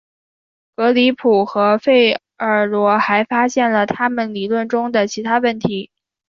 [0.73, 5.91] 格里普和费尔罗还发现了他们理论中的其他问题。